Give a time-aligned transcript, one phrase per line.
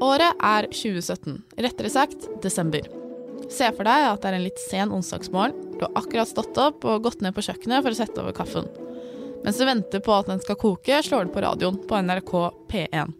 [0.00, 2.84] Året er 2017, rettere sagt desember.
[3.50, 5.56] Se for deg at det er en litt sen onsdagsmorgen.
[5.78, 8.68] Du har akkurat stått opp og gått ned på kjøkkenet for å sette over kaffen.
[9.42, 12.32] Mens du venter på at den skal koke, slår du på radioen på NRK
[12.70, 13.14] P1.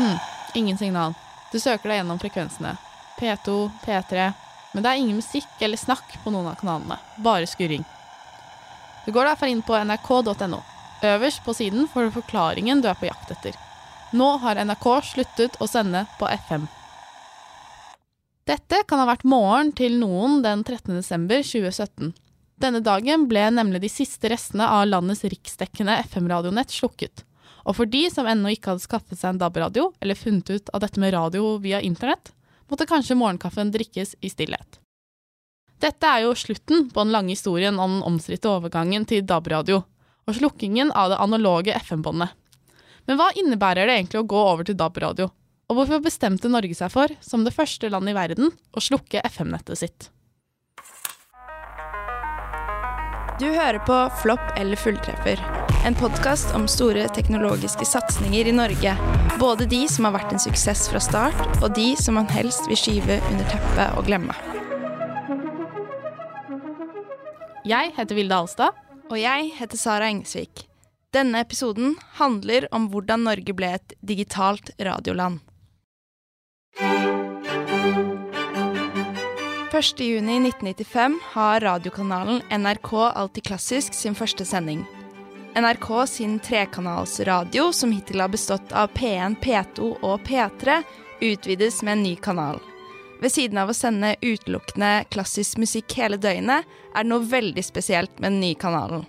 [0.00, 0.18] Hm,
[0.54, 1.16] ingen signal.
[1.52, 2.76] Du søker deg gjennom frekvensene.
[3.20, 4.32] P2, P3.
[4.72, 6.96] Men det er ingen musikk eller snakk på noen av kanalene.
[7.20, 7.84] Bare skurring.
[9.04, 10.62] Du går derfor inn på nrk.no.
[11.02, 13.56] Øverst på siden får du forklaringen du er på jakt etter.
[14.12, 16.66] Nå har NRK sluttet å sende på FM.
[18.48, 20.98] Dette kan ha vært morgen til noen den 13.
[20.98, 22.10] desember 2017.
[22.60, 27.24] Denne dagen ble nemlig de siste restene av landets riksdekkende FM-radionett slukket.
[27.64, 30.82] Og for de som ennå ikke hadde skaffet seg en DAB-radio, eller funnet ut av
[30.84, 32.32] dette med radio via internett,
[32.68, 34.80] måtte kanskje morgenkaffen drikkes i stillhet.
[35.80, 39.80] Dette er jo slutten på den lange historien om den omstridte overgangen til DAB-radio,
[40.30, 42.32] og slukkingen av det analoge FM-båndet.
[43.08, 45.30] Men hva innebærer det egentlig å gå over til DAB-radio?
[45.70, 49.78] Og hvorfor bestemte Norge seg for, som det første landet i verden, å slukke FM-nettet
[49.78, 50.10] sitt?
[53.40, 55.40] Du hører på Flopp eller fulltreffer,
[55.88, 58.92] en podkast om store teknologiske satsinger i Norge.
[59.40, 62.76] Både de som har vært en suksess fra start, og de som man helst vil
[62.76, 64.36] skyve under teppet og glemme.
[67.64, 68.76] Jeg heter Vilde Alstad.
[69.10, 70.68] Og jeg heter Sara Engesvik.
[71.10, 75.40] Denne episoden handler om hvordan Norge ble et digitalt radioland.
[79.70, 84.86] 1.6.1995 har radiokanalen NRK Alltid Klassisk sin første sending.
[85.58, 90.82] NRK sin trekanalsradio, som hittil har bestått av P1, P2 og P3,
[91.32, 92.60] utvides med en ny kanal.
[93.20, 98.14] Ved siden av å sende utelukkende klassisk musikk hele døgnet, er det noe veldig spesielt
[98.18, 99.04] med den nye kanalen.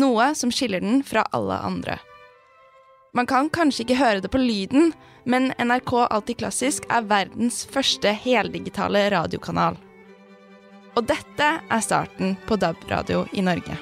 [0.00, 1.98] Noe som skiller den fra alle andre.
[3.12, 4.94] Man kan kanskje ikke høre det på lyden,
[5.28, 9.76] men NRK Alltid Klassisk er verdens første heldigitale radiokanal.
[10.96, 13.76] Og dette er starten på DAB-radio i Norge.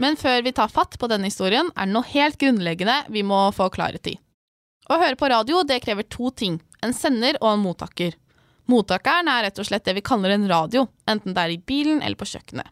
[0.00, 3.42] Men før vi tar fatt på denne historien, er det noe helt grunnleggende vi må
[3.52, 4.16] få klarhet i.
[4.90, 8.16] Å høre på radio det krever to ting, en sender og en mottaker.
[8.70, 12.02] Mottakeren er rett og slett det vi kaller en radio, enten det er i bilen
[12.02, 12.68] eller på kjøkkenet.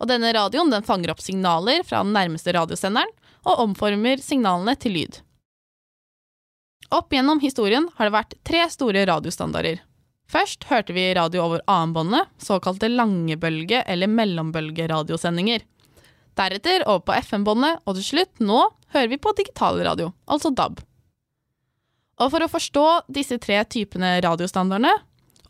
[0.00, 3.12] Og denne radioen den fanger opp signaler fra den nærmeste radiosenderen,
[3.44, 5.18] og omformer signalene til lyd.
[6.94, 9.82] Opp gjennom historien har det vært tre store radiostandarder.
[10.30, 15.64] Først hørte vi radio over AM-båndet, såkalte langebølge- eller mellombølgeradiosendinger.
[16.34, 18.62] Deretter over på FM-båndet, og til slutt, nå,
[18.94, 20.80] hører vi på digitalradio, altså DAB.
[22.22, 24.92] Og for å forstå disse tre typene radiostandardene,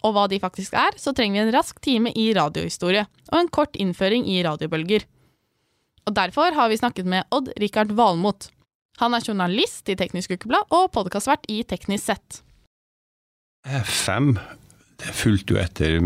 [0.05, 3.53] og hva de faktisk er, så trenger vi en rask time i radiohistorie, og en
[3.53, 5.07] kort innføring i radiobølger.
[6.05, 8.51] Og derfor har vi snakket med Odd-Rikard Valmot.
[9.01, 12.43] Han er journalist i Teknisk Ukeblad og podkastvert i Teknisk Sett.
[13.65, 14.37] FM
[15.13, 15.99] fulgte jo etter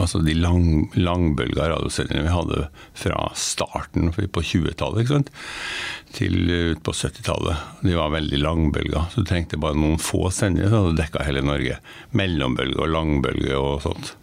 [0.00, 2.64] altså de lang, langbølga radiosendingene vi hadde
[2.98, 5.30] fra starten på 20-tallet
[6.16, 7.68] til ut på 70-tallet.
[7.86, 11.26] De var veldig langbølga, så du trengte bare noen få sendere, så hadde du dekka
[11.28, 11.78] hele Norge.
[12.16, 14.14] Mellombølge og langbølge og sånt.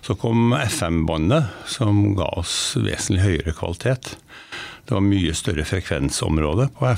[0.00, 4.14] Så kom FM-båndet, som ga oss vesentlig høyere kvalitet.
[4.90, 6.88] Det var mye større frekvensområde på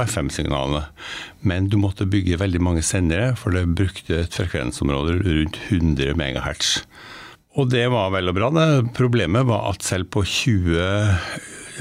[0.00, 0.86] FM-signalene.
[1.44, 6.70] Men du måtte bygge veldig mange sendere, for det brukte et frekvensområde rundt 100 MHz.
[7.60, 8.48] Og det var vel og bra.
[8.96, 10.80] Problemet var at selv på 20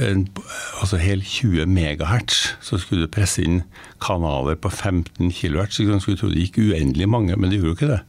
[0.03, 3.61] altså helt 20 MHz, så skulle du presse inn
[4.03, 5.79] kanaler på 15 kHz.
[5.79, 8.01] Så skulle tro det gikk uendelig mange, men det gjorde jo ikke det.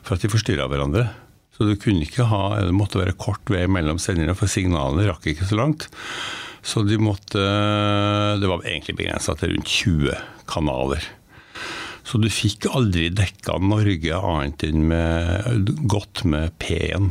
[0.00, 1.10] For at de forstyrra hverandre.
[1.52, 5.28] Så du kunne ikke ha, det måtte være kort vei mellom senderne, for signalene rakk
[5.28, 5.90] ikke så langt.
[6.66, 7.38] Så de måtte
[8.40, 10.18] Det var egentlig begrensa til rundt 20
[10.50, 11.04] kanaler.
[12.06, 17.08] Så du fikk aldri dekka Norge annet enn med, godt med P1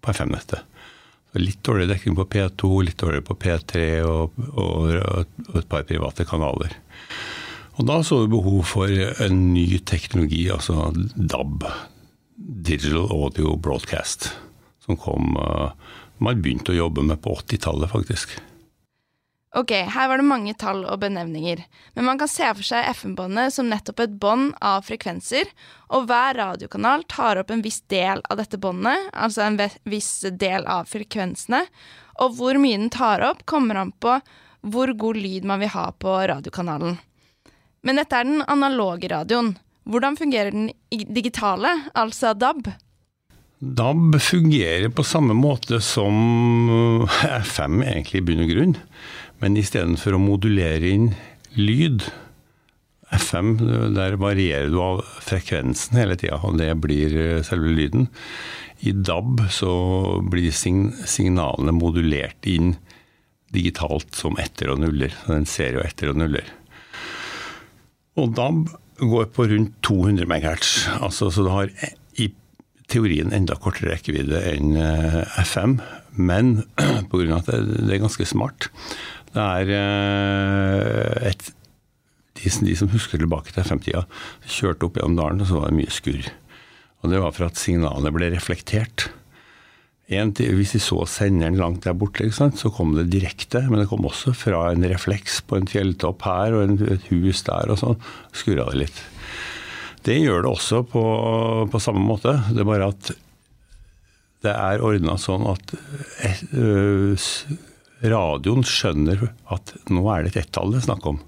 [0.00, 0.62] på FM-nettet.
[1.36, 6.24] Litt dårlig dekning på P2, litt dårligere på P3 og, og, og, et par private
[6.28, 6.72] kanaler.
[7.74, 11.66] Og da så du behov for en ny teknologi, altså DAB.
[12.36, 14.30] Digital Audio Broadcast.
[14.84, 15.72] Som kom uh,
[16.22, 18.38] Man begynte å jobbe med på 80-tallet, faktisk.
[19.54, 21.60] Ok, her var det mange tall og benevninger,
[21.94, 25.46] men man kan se for seg FM-båndet som nettopp et bånd av frekvenser,
[25.94, 30.66] og hver radiokanal tar opp en viss del av dette båndet, altså en viss del
[30.66, 31.62] av frekvensene,
[32.18, 34.18] og hvor mye den tar opp, kommer an på
[34.64, 36.98] hvor god lyd man vil ha på radiokanalen.
[37.84, 39.54] Men dette er den analoge radioen.
[39.84, 42.72] Hvordan fungerer den digitale, altså DAB?
[43.64, 47.04] DAB fungerer på samme måte som
[47.54, 48.74] FM egentlig i bunn og grunn,
[49.44, 51.10] men istedenfor å modulere inn
[51.52, 52.06] lyd
[53.12, 53.58] FM,
[53.94, 58.08] der varierer du av frekvensen hele tida, og det blir selve lyden.
[58.80, 59.74] I DAB så
[60.32, 62.74] blir signalene modulert inn
[63.54, 65.12] digitalt som etter og nuller.
[65.28, 66.48] Den ser jo etter og nuller.
[68.18, 68.72] Og DAB
[69.04, 70.72] går på rundt 200 MHz,
[71.04, 71.70] altså, så det har
[72.22, 72.30] i
[72.90, 75.78] teorien enda kortere rekkevidde enn eh, FM,
[76.14, 76.56] men
[77.10, 77.40] pga.
[77.40, 78.70] at det er ganske smart.
[79.34, 81.52] Det er eh, et
[82.38, 84.04] de, de som husker tilbake til FM-tida,
[84.50, 86.30] kjørte opp gjennom dalen, og så var det mye skurr.
[87.04, 89.08] Og det var for at signalene ble reflektert.
[90.12, 94.04] En, hvis de så senderen langt der borte, så kom det direkte, men det kom
[94.04, 98.00] også fra en refleks på en fjelltopp her og en, et hus der, og sånn
[98.36, 99.02] skurra det litt.
[100.04, 101.04] Det gjør det også på,
[101.72, 102.36] på samme måte.
[102.52, 103.14] Det er bare at
[104.44, 105.72] det er ordna sånn at
[106.52, 107.16] øh,
[108.04, 111.22] radioen skjønner at nå er det et ett-tall det er snakk om.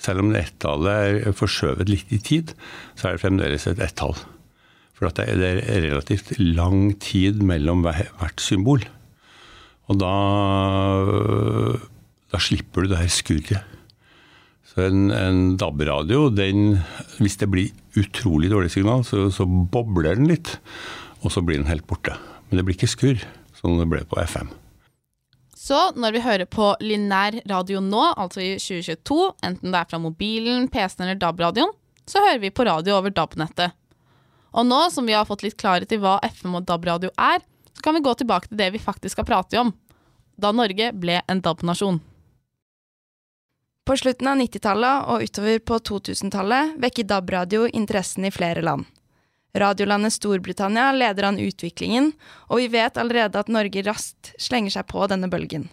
[0.00, 2.52] Selv om det ettallet er forskjøvet litt i tid,
[2.98, 4.16] så er det fremdeles et ettall.
[4.94, 8.84] For det er relativt lang tid mellom hvert symbol.
[9.90, 10.12] Og da,
[12.32, 13.72] da slipper du det her skurret.
[14.70, 16.30] Så en, en DAB-radio,
[17.20, 20.56] hvis det blir utrolig dårlig signal, så, så, bobler den litt.
[21.22, 22.16] Og så blir den helt borte.
[22.48, 23.26] Men det blir ikke skurr,
[23.60, 24.50] som det ble på FM.
[25.64, 30.00] Så når vi hører på linær radio nå, altså i 2022, enten det er fra
[30.02, 31.72] mobilen, PC-en eller DAB-radioen,
[32.04, 33.72] så hører vi på radio over DAB-nettet.
[34.54, 37.40] Og nå som vi har fått litt klarhet i hva FM og DAB-radio er,
[37.72, 39.72] så kan vi gå tilbake til det vi faktisk skal prate om.
[40.36, 42.02] Da Norge ble en DAB-nasjon.
[43.84, 48.84] På slutten av 90-tallet og utover på 2000-tallet vekker DAB-radio interessen i flere land.
[49.54, 52.10] Radiolandet Storbritannia leder an utviklingen,
[52.50, 55.68] og vi vet allerede at Norge raskt slenger seg på denne bølgen.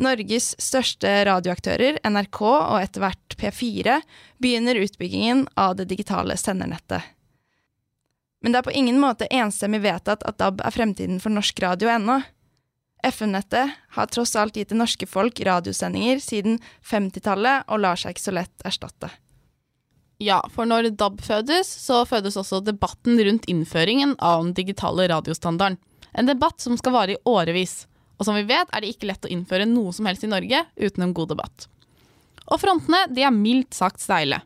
[0.00, 4.00] Norges største radioaktører, NRK og etter hvert P4,
[4.40, 7.04] begynner utbyggingen av det digitale sendernettet.
[8.40, 11.90] Men det er på ingen måte enstemmig vedtatt at DAB er fremtiden for norsk radio
[11.92, 12.20] ennå.
[13.04, 18.28] FM-nettet har tross alt gitt det norske folk radiosendinger siden 50-tallet, og lar seg ikke
[18.28, 19.12] så lett erstatte.
[20.20, 25.78] Ja, for når DAB fødes, så fødes også debatten rundt innføringen av den digitale radiostandarden.
[26.12, 27.86] En debatt som skal vare i årevis.
[28.20, 30.60] Og som vi vet, er det ikke lett å innføre noe som helst i Norge
[30.76, 31.64] uten en god debatt.
[32.50, 34.42] Og frontene de er mildt sagt steile.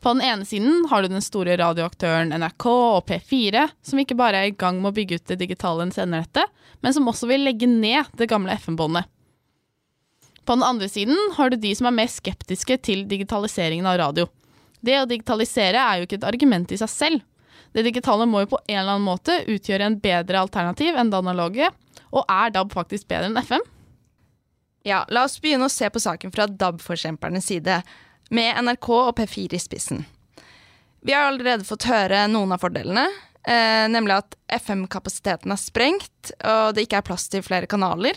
[0.00, 4.40] På den ene siden har du den store radioaktøren NRK og P4, som ikke bare
[4.40, 6.50] er i gang med å bygge ut det digitale sendernettet,
[6.80, 9.06] men som også vil legge ned det gamle FM-båndet.
[10.48, 14.30] På den andre siden har du de som er mer skeptiske til digitaliseringen av radio.
[14.80, 17.26] Det å digitalisere er jo ikke et argument i seg selv.
[17.72, 21.20] Det digitale må jo på en eller annen måte utgjøre en bedre alternativ enn det
[21.20, 21.68] analoge,
[22.10, 23.62] og er DAB faktisk bedre enn FM?
[24.86, 27.82] Ja, la oss begynne å se på saken fra DAB-forkjempernes side
[28.34, 30.06] med NRK og P4 i spissen.
[31.04, 33.06] Vi har allerede fått høre noen av fordelene,
[33.44, 38.16] eh, nemlig at FM-kapasiteten er sprengt, og det ikke er plass til flere kanaler.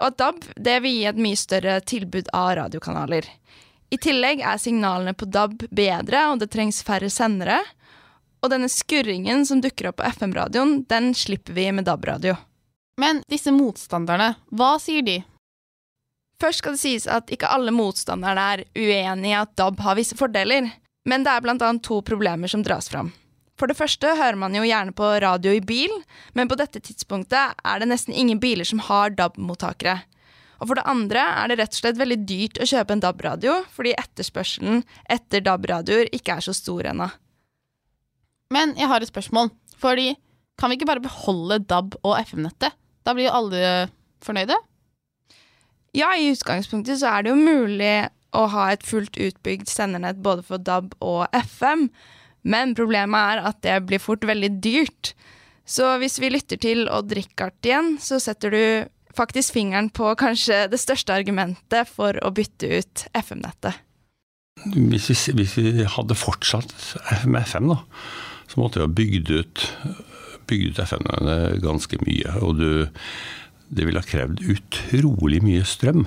[0.00, 3.28] Og at DAB det vil gi et mye større tilbud av radiokanaler.
[3.92, 7.58] I tillegg er signalene på DAB bedre, og det trengs færre sendere.
[8.42, 12.38] Og denne skurringen som dukker opp på FM-radioen, den slipper vi med DAB-radio.
[13.00, 15.18] Men disse motstanderne, hva sier de?
[16.40, 20.16] Først skal det sies at ikke alle motstanderne er uenig i at DAB har visse
[20.18, 20.72] fordeler,
[21.08, 23.12] men det er blant annet to problemer som dras fram.
[23.60, 25.92] For det første hører man jo gjerne på radio i bil,
[26.32, 30.00] men på dette tidspunktet er det nesten ingen biler som har DAB-mottakere.
[30.62, 33.56] Og for det andre er det rett og slett veldig dyrt å kjøpe en DAB-radio,
[33.74, 37.08] fordi etterspørselen etter DAB-radioer ikke er så stor ennå.
[38.54, 39.50] Men jeg har et spørsmål,
[39.80, 40.12] fordi
[40.60, 42.76] kan vi ikke bare beholde DAB og FM-nettet?
[43.02, 43.72] Da blir jo alle
[44.22, 44.54] fornøyde?
[45.98, 47.94] Ja, i utgangspunktet så er det jo mulig
[48.32, 51.88] å ha et fullt utbygd sendernett både for DAB og FM,
[52.48, 55.12] men problemet er at det blir fort veldig dyrt.
[55.68, 58.62] Så hvis vi lytter til Odd Rikard igjen, så setter du
[59.16, 63.80] faktisk fingeren på kanskje det største argumentet for å bytte ut FM-nettet.
[64.76, 66.74] Hvis, hvis, vi hadde fortsatt
[67.26, 67.80] med FM, da,
[68.52, 69.68] så måtte vi ha bygd ut,
[70.50, 72.36] bygd ut FM-nettet ganske mye.
[72.44, 72.68] Og du
[73.72, 76.04] det ville ha krevd utrolig mye strøm.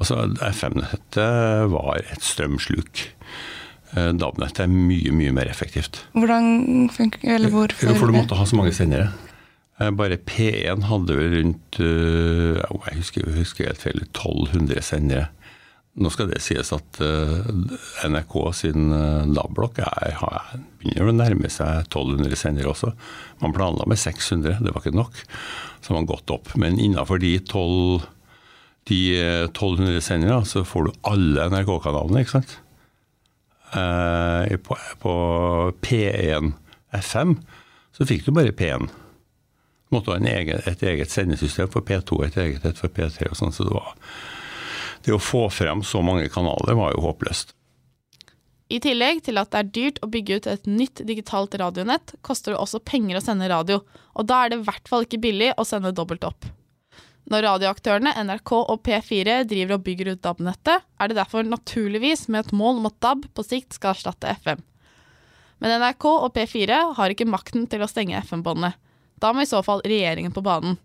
[0.00, 3.06] Altså, FM-nettet var et strømsluk.
[3.96, 6.02] Eh, DAB-nettet er mye, mye mer effektivt.
[6.16, 7.96] Hvordan funker eller hvorfor?
[7.96, 9.10] For du måtte ha så mange sendere.
[9.80, 15.28] Eh, bare P1 hadde vel rundt eh, jeg husker, jeg husker helt feil, 1200 sendere.
[16.00, 17.48] Nå skal det sies at uh,
[18.06, 18.92] NRK sin
[19.34, 19.80] DAB-blokk
[20.78, 22.92] begynner å nærme seg 1200 sendere også.
[23.42, 25.18] Man planla med 600, det var ikke nok.
[25.82, 26.54] Så man gått opp.
[26.54, 28.06] Men innenfor de, 12,
[28.88, 29.00] de
[29.50, 32.56] 1200 sendere, så får du alle NRK-kanalene, ikke sant.
[33.74, 35.14] På, på
[35.84, 36.54] P1
[37.02, 37.34] FM
[37.98, 38.86] så fikk du bare P1.
[39.90, 43.30] Måtte ha egen, et eget sendesystem for P2 et eget et for P3.
[43.30, 43.96] og sånn, så det var
[45.04, 47.54] det å få frem så mange kanaler var jo håpløst.
[48.70, 52.54] I tillegg til at det er dyrt å bygge ut et nytt digitalt radionett, koster
[52.54, 53.80] det også penger å sende radio,
[54.14, 56.46] og da er det i hvert fall ikke billig å sende dobbelt opp.
[57.30, 62.46] Når radioaktørene NRK og P4 driver og bygger ut DAB-nettet, er det derfor naturligvis med
[62.46, 64.62] et mål om at DAB på sikt skal erstatte FM.
[65.60, 68.78] Men NRK og P4 har ikke makten til å stenge FM-båndet.
[69.20, 70.78] Da må i så fall regjeringen på banen.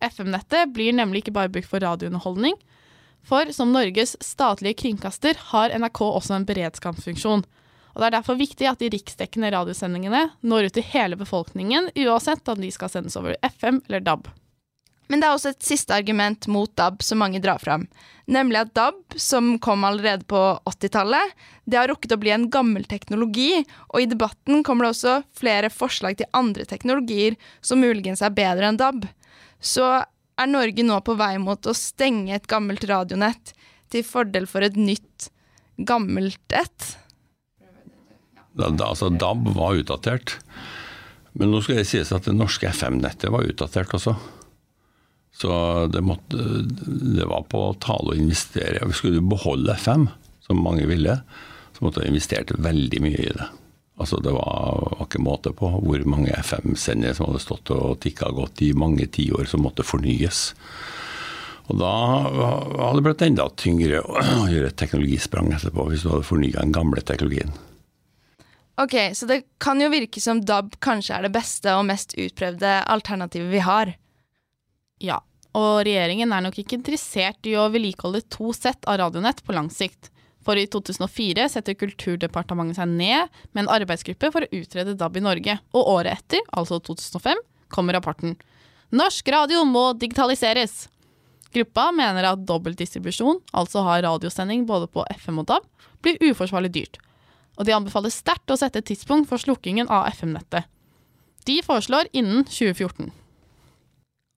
[0.00, 2.56] FM-nettet blir nemlig ikke bare brukt for radiounderholdning,
[3.26, 7.42] for som Norges statlige kringkaster har NRK også en beredskapsfunksjon.
[7.96, 12.48] Og Det er derfor viktig at de riksdekkende radiosendingene når ut til hele befolkningen, uansett
[12.52, 14.28] om de skal sendes over FM eller DAB.
[15.06, 17.86] Men det er også et siste argument mot DAB som mange drar fram.
[18.26, 22.86] Nemlig at DAB, som kom allerede på 80-tallet, det har rukket å bli en gammel
[22.90, 28.34] teknologi, og i debatten kommer det også flere forslag til andre teknologier som muligens er
[28.34, 29.06] bedre enn DAB.
[29.62, 29.86] Så
[30.36, 33.54] er Norge nå på vei mot å stenge et gammelt radionett
[33.94, 35.30] til fordel for et nytt,
[35.78, 36.96] gammelt et?
[38.56, 40.38] Da, da, altså DAB var utdatert.
[41.36, 44.16] Men nå skal det sies at det norske FM-nettet var utdatert også.
[45.36, 45.52] Så
[45.92, 46.36] det, måtte,
[47.16, 48.80] det var på tale å investere.
[48.96, 50.08] Skulle du beholde FM,
[50.46, 51.18] som mange ville,
[51.76, 53.48] så måtte du investert veldig mye i det.
[54.00, 58.30] Altså Det var, var ikke måte på hvor mange FM-sendere som hadde stått og tikka
[58.36, 60.54] godt i mange tiår, som måtte fornyes.
[61.66, 61.92] Og da
[62.24, 66.72] hadde det blitt enda tyngre å gjøre et teknologisprang etterpå, hvis du hadde fornya den
[66.76, 67.52] gamle teknologien.
[68.80, 72.72] Ok, Så det kan jo virke som DAB kanskje er det beste og mest utprøvde
[72.88, 73.94] alternativet vi har.
[75.00, 75.22] Ja,
[75.56, 79.70] og regjeringen er nok ikke interessert i å vedlikeholde to sett av radionett på lang
[79.72, 80.10] sikt.
[80.46, 85.24] For i 2004 setter Kulturdepartementet seg ned med en arbeidsgruppe for å utrede DAB i
[85.24, 85.56] Norge.
[85.74, 87.40] Og året etter, altså 2005,
[87.72, 88.36] kommer rapporten.
[88.94, 90.86] Norsk radio må digitaliseres!
[91.56, 95.66] Gruppa mener at dobbeltdistribusjon, altså å ha radiosending både på FM og DAB,
[96.04, 97.00] blir uforsvarlig dyrt.
[97.56, 100.68] Og de anbefaler sterkt å sette et tidspunkt for slukkingen av FM-nettet.
[101.48, 103.08] De foreslår innen 2014.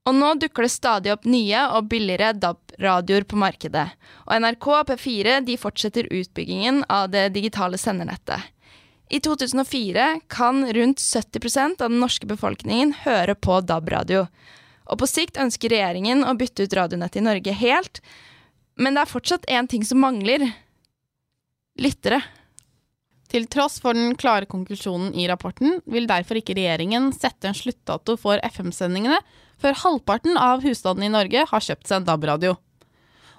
[0.07, 3.89] Og nå dukker det stadig opp nye og billigere DAB-radioer på markedet.
[4.25, 8.47] Og NRK og P4 de fortsetter utbyggingen av det digitale sendernettet.
[9.09, 14.27] I 2004 kan rundt 70% av den norske befolkningen høre på DAB-radio.
[14.89, 18.01] Og på sikt ønsker regjeringen å bytte ut radionettet i Norge helt.
[18.77, 20.45] Men det er fortsatt én ting som mangler.
[21.81, 22.21] Lyttere.
[23.29, 28.15] Til tross for den klare konklusjonen i rapporten vil derfor ikke regjeringen sette en sluttdato
[28.17, 29.19] for FM-sendingene
[29.61, 32.55] før halvparten av husstandene i Norge har kjøpt seg en DAB-radio.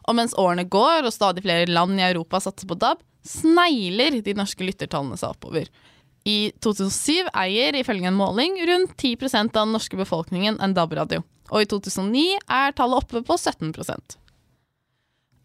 [0.06, 4.34] Og mens årene går og stadig flere land i Europa satser på DAB, snegler de
[4.38, 5.66] norske lyttertallene seg oppover.
[6.28, 11.24] I 2007 eier ifølge en måling rundt 10 av den norske befolkningen en DAB-radio.
[11.50, 13.74] Og i 2009 er tallet oppe på 17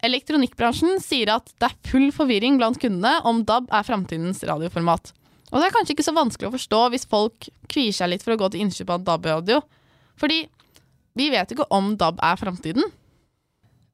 [0.04, 5.12] Elektronikkbransjen sier at det er full forvirring blant kundene om DAB er framtidens radioformat.
[5.52, 8.34] Og det er kanskje ikke så vanskelig å forstå hvis folk kvier seg litt for
[8.34, 9.60] å gå til innkjøp av DAB-radio.
[10.20, 10.44] Fordi
[11.16, 12.90] vi vet ikke om DAB er framtiden.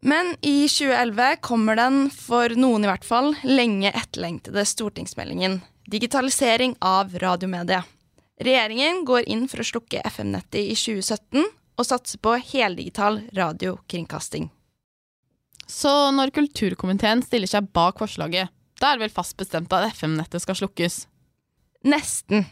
[0.02, 5.60] Men i 2011 kommer den, for noen i hvert fall, lenge etterlengtede stortingsmeldingen
[5.92, 7.86] Digitalisering av radiomediet.
[8.42, 14.48] Regjeringen går inn for å slukke FM-nettet i 2017 og satse på heldigital radiokringkasting.
[15.72, 20.44] Så når kulturkomiteen stiller seg bak forslaget, da er det vel fast bestemt at FM-nettet
[20.44, 21.06] skal slukkes?
[21.88, 22.44] Nesten.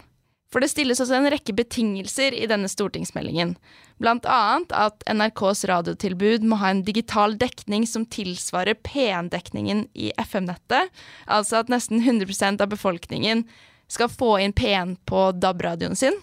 [0.51, 3.55] For det stilles også en rekke betingelser i denne stortingsmeldingen.
[4.03, 10.91] Blant annet at NRKs radiotilbud må ha en digital dekning som tilsvarer P1-dekningen i FM-nettet.
[11.31, 13.45] Altså at nesten 100% av befolkningen
[13.91, 16.17] skal få inn P1 på DAB-radioen sin.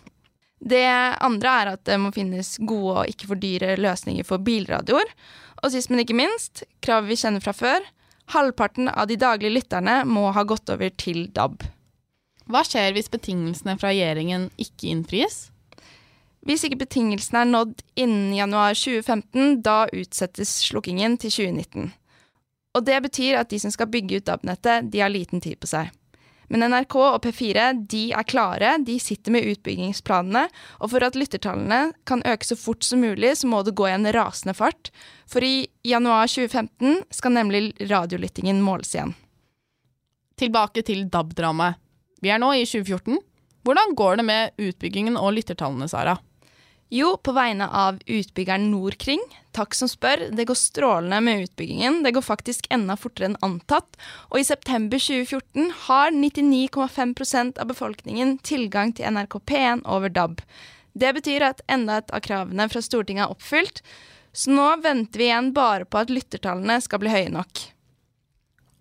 [0.57, 0.85] Det
[1.21, 5.11] andre er at det må finnes gode og ikke for dyre løsninger for bilradioer.
[5.63, 7.85] Og sist, men ikke minst, kravet vi kjenner fra før.
[8.33, 11.63] Halvparten av de daglige lytterne må ha gått over til DAB.
[12.47, 15.47] Hva skjer hvis betingelsene fra regjeringen ikke innfris?
[16.47, 21.89] Hvis ikke betingelsene er nådd innen januar 2015, da utsettes slukkingen til 2019.
[22.77, 25.69] Og det betyr at de som skal bygge ut DAB-nettet, de har liten tid på
[25.69, 25.91] seg.
[26.47, 30.45] Men NRK og P4 de er klare, de sitter med utbyggingsplanene.
[30.79, 33.95] Og for at lyttertallene kan øke så fort som mulig, så må det gå i
[33.95, 34.91] en rasende fart.
[35.27, 39.15] For i januar 2015 skal nemlig radiolyttingen måles igjen.
[40.37, 41.81] Tilbake til DAB-dramaet.
[42.23, 43.19] Vi er nå i 2014.
[43.67, 46.15] Hvordan går det med utbyggingen og lyttertallene, Sara?
[46.89, 49.19] Jo, på vegne av utbyggeren Nordkring.
[49.51, 50.29] Takk som spør.
[50.31, 51.99] Det går strålende med utbyggingen.
[52.03, 53.97] Det går faktisk enda fortere enn antatt.
[54.31, 60.39] Og i september 2014 har 99,5% av befolkningen tilgang til NRK P1 over DAB.
[60.95, 63.81] Det betyr at enda et av kravene fra Stortinget er oppfylt.
[64.31, 67.65] Så nå venter vi igjen bare på at lyttertallene skal bli høye nok.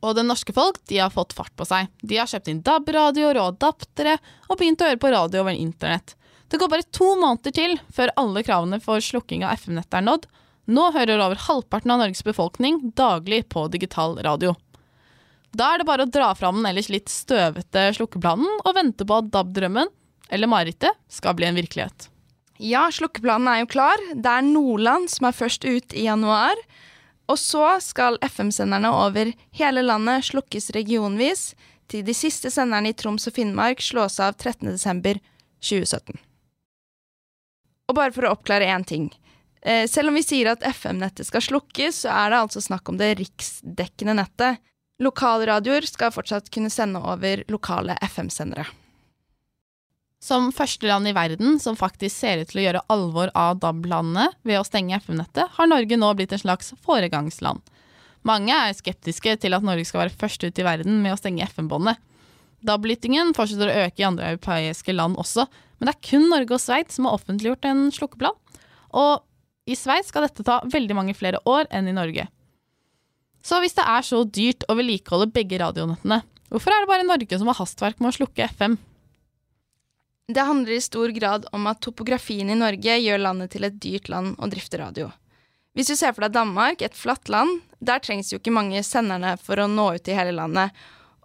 [0.06, 1.90] Og det norske folk de har fått fart på seg.
[2.06, 4.14] De har kjøpt inn DAB-radioer og adaptere
[4.46, 6.14] og begynt å høre på radio over internett.
[6.48, 10.28] Det går bare to måneder til før alle kravene for slukking av FM-nettet er nådd.
[10.66, 14.54] Nå hører over halvparten av Norges befolkning daglig på digital radio.
[15.56, 19.20] Da er det bare å dra fram den ellers litt støvete slukkeplanen og vente på
[19.20, 19.90] at DAB-drømmen,
[20.28, 22.10] eller marerittet, skal bli en virkelighet.
[22.58, 24.02] Ja, slukkeplanen er jo klar.
[24.14, 26.60] Det er Nordland som er først ut i januar.
[27.30, 31.54] Og så skal FM-senderne over hele landet slukkes regionvis,
[31.86, 36.16] til de siste senderne i Troms og Finnmark slås av 13.12.2017.
[37.86, 39.10] Og bare for å oppklare én ting.
[39.62, 42.98] Eh, selv om vi sier at FM-nettet skal slukkes, så er det altså snakk om
[43.00, 44.62] det riksdekkende nettet.
[45.02, 48.66] Lokalradioer skal fortsatt kunne sende over lokale FM-sendere.
[50.22, 54.30] Som første land i verden som faktisk ser ut til å gjøre alvor av DAB-landene
[54.48, 57.60] ved å stenge FM-nettet, har Norge nå blitt en slags foregangsland.
[58.26, 61.46] Mange er skeptiske til at Norge skal være først ut i verden med å stenge
[61.46, 62.00] FM-båndet.
[62.64, 65.46] DAB-lyttingen fortsetter å øke i andre europeiske land også,
[65.76, 68.36] men det er kun Norge og Sveits som har offentliggjort en slukkeplan.
[68.96, 69.26] Og
[69.68, 72.28] i Sveits skal dette ta veldig mange flere år enn i Norge.
[73.46, 77.38] Så hvis det er så dyrt å vedlikeholde begge radionettene, hvorfor er det bare Norge
[77.38, 78.78] som har hastverk med å slukke FM?
[80.26, 84.08] Det handler i stor grad om at topografien i Norge gjør landet til et dyrt
[84.10, 85.12] land å drifte radio.
[85.76, 89.36] Hvis du ser for deg Danmark, et flatt land, der trengs jo ikke mange senderne
[89.38, 90.72] for å nå ut i hele landet,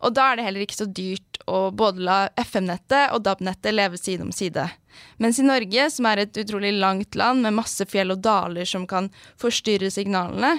[0.02, 4.00] og da er det heller ikke så dyrt å både la FM-nettet og DAB-nettet leve
[4.00, 4.66] side om side.
[5.22, 8.88] Mens i Norge, som er et utrolig langt land med masse fjell og daler som
[8.90, 10.58] kan forstyrre signalene,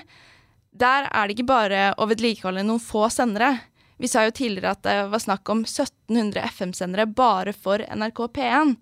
[0.73, 3.57] der er det ikke bare å vedlikeholde noen få sendere.
[4.01, 8.77] Vi sa jo tidligere at det var snakk om 1700 FM-sendere bare for NRK P1.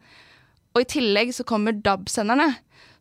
[0.76, 2.52] Og i tillegg så kommer DAB-senderne.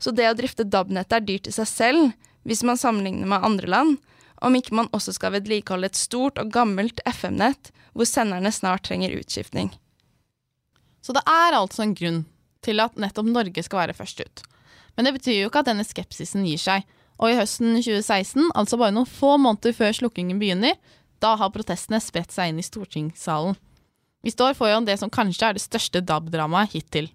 [0.02, 2.16] Så det å drifte DAB-nettet er dyrt i seg selv,
[2.48, 4.00] hvis man sammenligner med andre land
[4.42, 9.16] om ikke man også skal vedlikeholde et stort og gammelt FM-nett hvor senderne snart trenger
[9.18, 9.72] utskiftning.
[11.02, 12.24] Så det er altså en grunn
[12.66, 14.44] til at nettopp Norge skal være først ut.
[14.96, 16.88] Men det betyr jo ikke at denne skepsisen gir seg.
[17.20, 20.78] Og i høsten 2016, altså bare noen få måneder før slukkingen begynner,
[21.20, 23.58] da har protestene spredt seg inn i stortingssalen.
[24.24, 27.10] Vi står foran det som kanskje er det største DAB-dramaet hittil.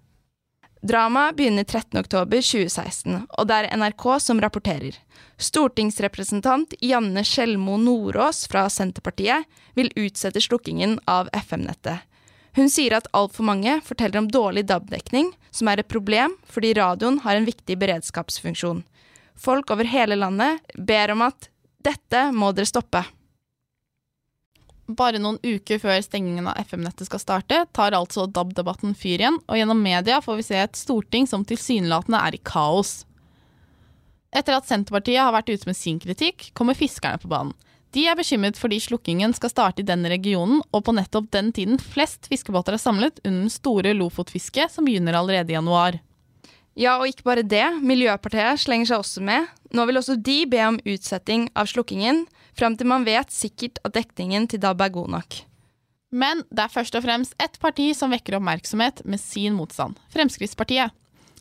[0.81, 4.97] Dramaet begynner 13.10.2016, og det er NRK som rapporterer.
[5.41, 12.03] Stortingsrepresentant Janne Skjelmo Nordås fra Senterpartiet vil utsette slukkingen av FM-nettet.
[12.55, 17.19] Hun sier at altfor mange forteller om dårlig DAB-dekning, som er et problem fordi radioen
[17.25, 18.85] har en viktig beredskapsfunksjon.
[19.35, 21.49] Folk over hele landet ber om at
[21.83, 23.03] dette må dere stoppe.
[24.85, 29.57] Bare noen uker før stengingen av FM-nettet skal starte, tar altså DAB-debatten fyr igjen, og
[29.57, 32.99] gjennom media får vi se et storting som tilsynelatende er i kaos.
[34.35, 37.55] Etter at Senterpartiet har vært ute med sin kritikk, kommer fiskerne på banen.
[37.95, 41.79] De er bekymret fordi slukkingen skal starte i den regionen, og på nettopp den tiden
[41.81, 46.01] flest fiskebåter er samlet under den store lofotfisket, som begynner allerede i januar.
[46.75, 47.63] Ja, og ikke bare det.
[47.87, 49.47] Miljøpartiet slenger seg også med.
[49.75, 53.95] Nå vil også de be om utsetting av slukkingen, fram til man vet sikkert at
[53.95, 55.37] dekningen til DAB er god nok.
[56.15, 60.93] Men det er først og fremst ett parti som vekker oppmerksomhet med sin motstand, Fremskrittspartiet.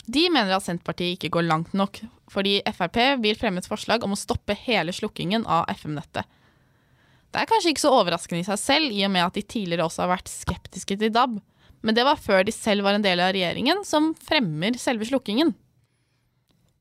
[0.05, 4.15] De mener at Senterpartiet ikke går langt nok, fordi Frp vil fremme et forslag om
[4.15, 6.27] å stoppe hele slukkingen av FM-nettet.
[7.35, 9.87] Det er kanskje ikke så overraskende i seg selv, i og med at de tidligere
[9.89, 11.41] også har vært skeptiske til DAB,
[11.85, 15.53] men det var før de selv var en del av regjeringen som fremmer selve slukkingen.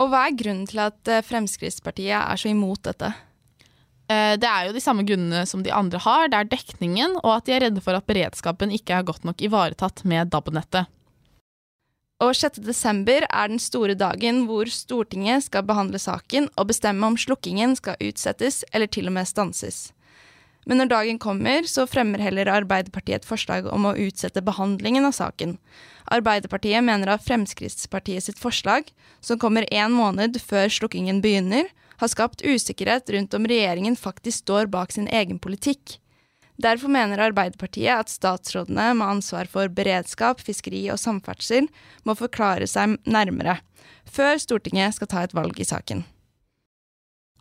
[0.02, 3.12] Og hva er grunnen til at eh, Fremskrittspartiet er så imot dette?
[4.12, 6.28] Eh, det er jo de samme grunnene som de andre har.
[6.32, 9.44] Det er dekningen, og at de er redde for at beredskapen ikke er godt nok
[9.44, 10.90] ivaretatt med DAB-nettet.
[12.24, 17.76] Og 6.12 er den store dagen hvor Stortinget skal behandle saken og bestemme om slukkingen
[17.76, 19.90] skal utsettes eller til og med stanses.
[20.66, 25.16] Men når dagen kommer, så fremmer heller Arbeiderpartiet et forslag om å utsette behandlingen av
[25.18, 25.58] saken.
[26.14, 31.68] Arbeiderpartiet mener at Fremskrittspartiet sitt forslag, som kommer én måned før slukkingen begynner,
[32.00, 36.00] har skapt usikkerhet rundt om regjeringen faktisk står bak sin egen politikk.
[36.62, 41.68] Derfor mener Arbeiderpartiet at statsrådene med ansvar for beredskap, fiskeri og samferdsel
[42.06, 43.58] må forklare seg nærmere,
[44.06, 46.06] før Stortinget skal ta et valg i saken.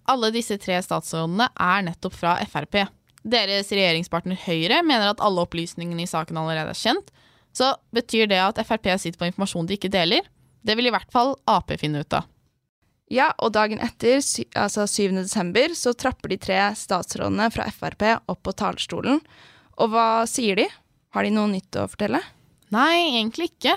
[0.09, 2.87] Alle disse tre statsrådene er nettopp fra Frp.
[3.23, 7.13] Deres regjeringspartner Høyre mener at alle opplysningene i saken allerede er kjent.
[7.55, 10.27] Så betyr det at Frp sitter på informasjon de ikke deler?
[10.63, 12.29] Det vil i hvert fall Ap finne ut av.
[13.13, 14.23] Ja, og dagen etter,
[14.57, 15.13] altså 7.
[15.19, 19.21] desember, så trapper de tre statsrådene fra Frp opp på talerstolen.
[19.77, 20.69] Og hva sier de?
[21.13, 22.23] Har de noe nytt å fortelle?
[22.73, 23.77] Nei, egentlig ikke.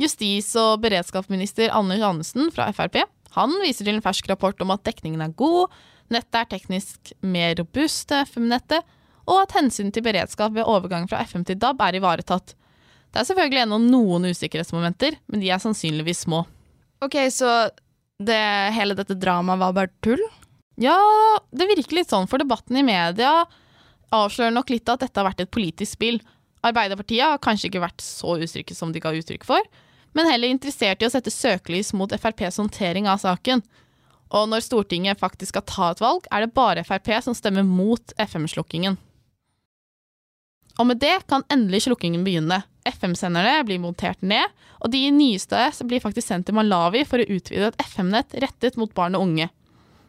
[0.00, 4.84] Justis- og beredskapsminister Anders Anundsen fra Frp han viser til en fersk rapport om at
[4.86, 5.72] dekningen er god,
[6.12, 8.84] nettet er teknisk mer robust til FM-nettet,
[9.24, 12.52] og at hensynet til beredskap ved overgang fra FM til DAB er ivaretatt.
[13.14, 16.42] Det er selvfølgelig ennå noen usikkerhetsmomenter, men de er sannsynligvis små.
[17.04, 17.70] Ok, så
[18.20, 18.40] det,
[18.76, 20.20] hele dette dramaet var bare tull?
[20.82, 20.96] Ja,
[21.54, 23.44] det virker litt sånn, for debatten i media
[24.14, 26.20] avslører nok litt at dette har vært et politisk spill.
[26.64, 29.62] Arbeiderpartiet har kanskje ikke vært så utrygge som de ga uttrykk for,
[30.14, 33.64] men heller interessert i å sette søkelys mot FrPs håndtering av saken.
[34.34, 38.14] Og når Stortinget faktisk skal ta et valg, er det bare Frp som stemmer mot
[38.18, 38.98] FM-slukkingen.
[40.74, 42.64] Og med det kan endelig slukkingen begynne.
[42.84, 44.50] FM-senderne blir montert ned,
[44.82, 48.90] og de nyeste blir faktisk sendt til Malawi for å utvide et FM-nett rettet mot
[48.96, 49.46] barn og unge.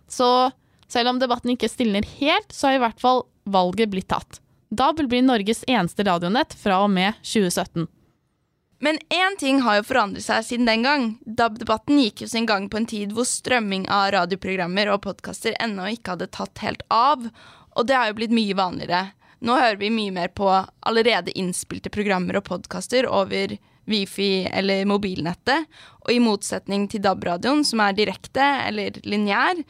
[0.10, 0.50] Så
[0.92, 4.42] selv om debatten ikke stilner helt, så har i hvert fall valget blitt tatt.
[4.74, 7.86] DAB blir Norges eneste radionett fra og med 2017.
[8.80, 11.06] Men én ting har jo forandret seg siden den gang.
[11.26, 15.88] DAB-debatten gikk jo sin gang på en tid hvor strømming av radioprogrammer og podkaster ennå
[15.94, 17.30] ikke hadde tatt helt av,
[17.76, 19.16] og det har jo blitt mye vanligere.
[19.46, 25.68] Nå hører vi mye mer på allerede innspilte programmer og podkaster over Wifi eller mobilnettet,
[26.02, 29.62] og i motsetning til DAB-radioen, som er direkte eller lineær,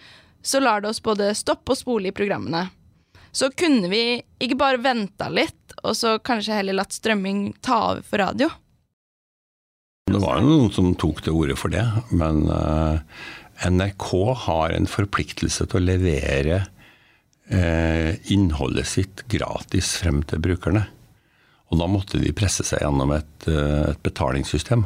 [0.46, 2.68] så lar det oss både stoppe og spole i programmene.
[3.36, 8.06] Så kunne vi ikke bare venta litt, og så kanskje heller latt strømming ta over
[8.06, 8.50] for radio?
[10.06, 11.82] Det var noen som tok til orde for det,
[12.13, 13.02] men uh,
[13.65, 14.10] NRK
[14.44, 16.60] har en forpliktelse til å levere
[17.50, 20.84] uh, innholdet sitt gratis frem til brukerne.
[21.74, 24.84] Og da måtte de presse seg gjennom et, uh, et betalingssystem.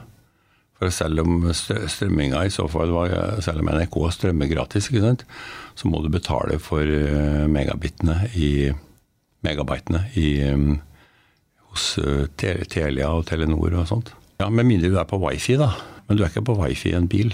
[0.79, 3.11] For selv om strømminga i så fall var,
[3.43, 6.87] selv om NRK strømmer gratis, så må du betale for
[7.51, 8.53] megabitene i
[9.43, 10.79] megabytene i, um,
[11.73, 11.91] hos
[12.39, 14.15] Telia og Telenor og sånt.
[14.39, 15.73] Ja, Med mindre du er på wifi, da.
[16.07, 17.33] Men du er ikke på wifi i en bil.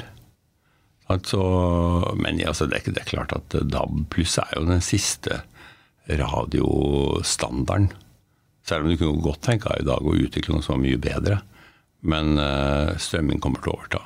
[1.14, 1.42] Altså,
[2.18, 5.44] men altså, det, er, det, er, klart at DAB pluss er jo den siste
[6.10, 7.92] radiostandarden.
[8.66, 11.02] Selv om du kunne godt tenke deg i dag å utvikle noe som var mye
[11.02, 11.38] bedre.
[12.10, 14.02] Men uh, strømming kommer til å overta.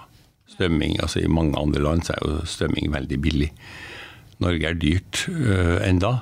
[0.52, 3.50] Strømming, altså I mange andre land så er jo strømming veldig billig.
[4.44, 6.18] Norge er dyrt uh, enda.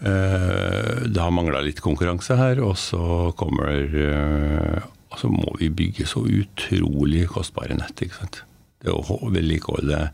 [0.00, 3.04] Uh, det har mangla litt konkurranse her, og så
[3.36, 4.88] kommer uh,
[5.20, 8.04] så må vi bygge så utrolig kostbare nett.
[8.04, 8.42] ikke sant?
[8.82, 10.08] Det å vedlikeholde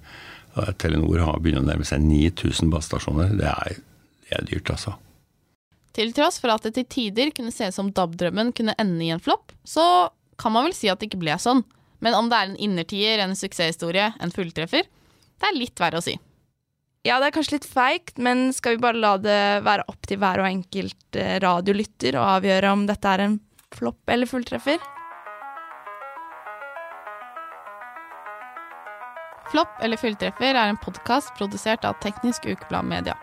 [0.79, 3.35] Telenor har begynt å nærme seg 9000 basestasjoner.
[3.39, 3.53] Det,
[4.27, 4.97] det, er dyrt, altså.
[5.97, 9.13] Til tross for at det til tider kunne se ut som DAB-drømmen kunne ende i
[9.15, 10.09] en flopp, så
[10.39, 11.65] kan man vel si at det ikke ble sånn.
[12.05, 14.87] Men om det er en innertier, en suksesshistorie, en fulltreffer,
[15.39, 16.15] det er litt verre å si.
[17.07, 20.19] Ja, det er kanskje litt feigt, men skal vi bare la det være opp til
[20.21, 23.37] hver og enkelt eh, radiolytter å avgjøre om dette er en
[23.75, 24.79] flopp eller fulltreffer?
[29.51, 33.17] Flopp eller fulltreffer er en podkast produsert av Teknisk Ukeblad Media.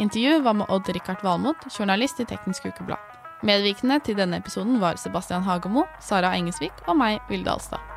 [0.00, 3.00] Intervjuet var med Odd-Rikard Valmot, journalist i Teknisk Ukeblad.
[3.44, 7.95] Medvirkende til denne episoden var Sebastian Hagemo, Sara Engesvik og meg, Vilde Alstad.